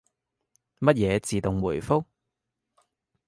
[0.79, 2.03] 乜嘢自動回覆？